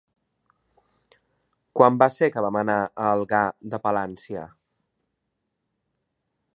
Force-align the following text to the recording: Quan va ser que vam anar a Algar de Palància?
Quan 1.79 1.99
va 2.03 2.07
ser 2.15 2.31
que 2.37 2.43
vam 2.47 2.59
anar 2.63 2.79
a 2.87 3.05
Algar 3.19 3.45
de 3.75 3.83
Palància? 3.87 4.49